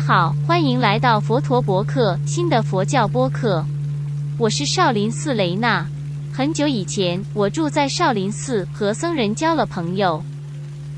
[0.00, 3.64] 好，欢迎来到佛陀博客新的佛教播客。
[4.38, 5.86] 我是少林寺雷娜。
[6.32, 10.22] 很久以前，我住在少林寺，和僧人交了朋友。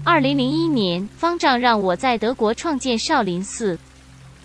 [0.04, 3.77] 二零零一年，方丈让我在德国创建少林寺。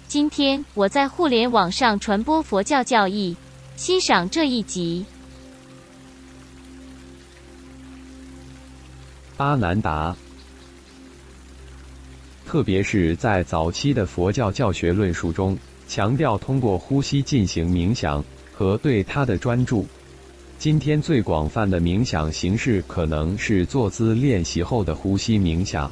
[0.07, 3.37] 今天，我在互联网上传播佛教教义。
[3.75, 5.05] 欣赏这一集。
[9.37, 10.15] 阿难达，
[12.47, 19.85] 特别是在早期的佛教教学论述中，强调通过呼吸进行冥想和对它的专注。
[20.57, 25.91] 今天最广泛的冥想形式可能是坐姿练习后的呼吸冥想。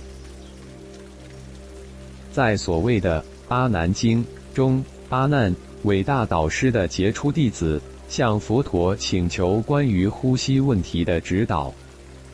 [2.31, 4.23] 在所谓的《阿难经》
[4.55, 5.53] 中，阿难。
[5.83, 7.79] 伟大导师的杰出弟子
[8.09, 11.71] 向佛陀请求关于呼吸问题的指导。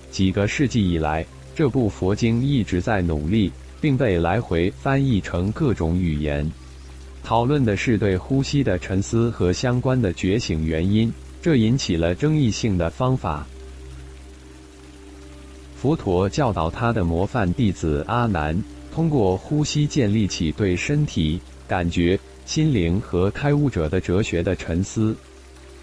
[0.10, 3.52] 几个世纪以来，这部佛经一直在努力，
[3.82, 6.50] 并被来回翻译成各种语言。
[7.24, 13.46] 讨论的是对呼吸的沉思和相关的觉醒原因，这引起了争议性的方法。
[15.76, 18.58] 佛陀教导他的模范弟子阿难，
[18.94, 22.18] 通过呼吸建立起对身体感觉。
[22.44, 25.16] 心灵和开悟者的哲学的沉思，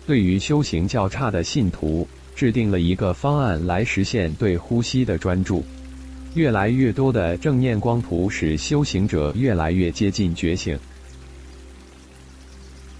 [0.06, 5.64] 对于修行较差的信徒制定了一个方案来实现对呼吸的专注。
[6.34, 10.78] 越来越多的正念光图使修行者越来越接近觉醒。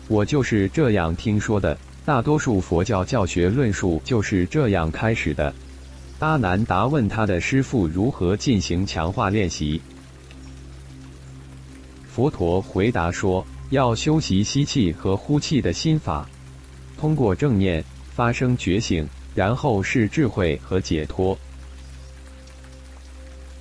[0.08, 5.54] 我就是这样听说的，大多数佛教教学论述就是这样开始的。
[6.18, 9.80] 阿难达问他的师父如何进行强化练习，
[12.08, 13.46] 佛陀回答说。
[13.70, 16.26] 要修习吸气和呼气的心法，
[16.96, 17.84] 通过正念
[18.14, 21.38] 发生觉醒，然后是智慧和解脱。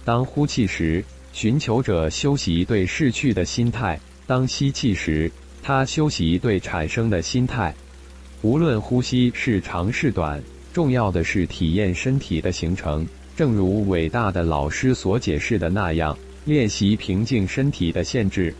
[0.08, 5.30] 当呼气时，寻求者修习对逝去的心态；当吸气时，
[5.62, 7.76] 他修习对产生的心态。
[8.42, 10.42] 无论呼吸是长是短，
[10.72, 13.06] 重要的是体验身体的形成。
[13.36, 18.56] 正如伟大的老师所解释的那样，练习平静身体的限制。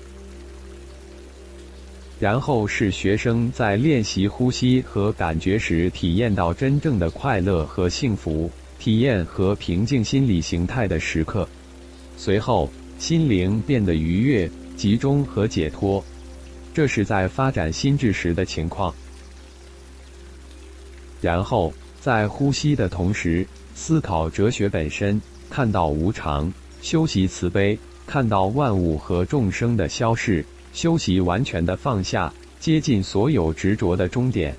[2.20, 11.48] 然后是学生在练习呼吸和感觉时，体验到真正的快乐和幸福，体验和平静心理形态的时刻。
[12.16, 16.04] 随后，心灵变得愉悦、集中和解脱。
[16.74, 18.94] 这是在发展心智时的情况。
[21.22, 30.46] 然后，在呼吸的同时，思考哲学本身，看到无常，修习慈悲，看到万物和众生的消逝。
[30.74, 34.56] 修习完全的放下，接近所有执着的终点。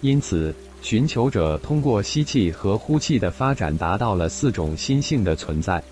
[0.00, 0.52] 因此，
[0.84, 5.82] 寻求者通过吸气和呼气的发展，达到了四种心性的存在。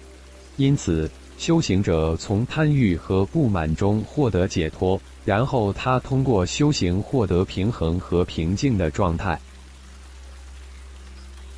[0.59, 9.41] 因此，修行者从贪欲和不满中获得解脱，然后他通过修行获得平衡和平静的状态。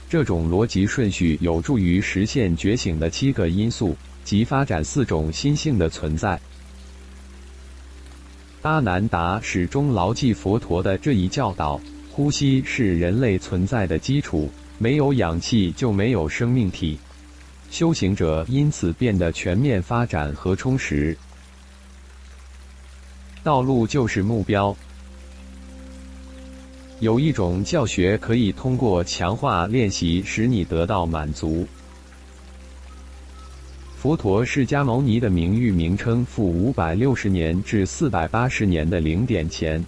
[0.08, 6.40] 这种逻辑顺序有助于实现觉醒的七个因素及发展四种心性的存在。
[8.62, 11.80] 阿难达始终牢记佛陀的这一教导：
[12.16, 14.48] 呼吸是人类存在的基础，
[14.78, 16.96] 没有氧气就没有生命体。
[17.72, 21.16] 修行者因此变得全面发展和充实。
[23.42, 24.76] 道路就是目标。
[27.00, 31.66] 有一种教学可以通过强化练习使你得到满足。
[33.96, 39.84] 佛陀释迦牟尼的名誉名称负五百六十年至四百八十年的零点前。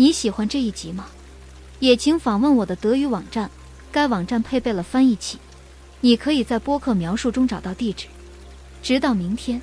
[0.00, 1.06] 你喜欢这一集吗？
[1.80, 3.50] 也请访问我的德语网站，
[3.90, 5.38] 该网站配备了翻译器，
[6.02, 8.06] 你可以在播客描述中找到地址。
[8.80, 9.60] 直到明天。